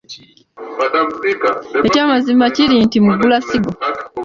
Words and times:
Ekyamazima 1.87 2.45
kiri 2.55 2.75
nti 2.85 2.97
Mugulasigo. 3.05 3.71